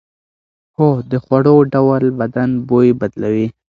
[0.77, 3.47] هو، د خوړو ډول بدن بوی بدلوي.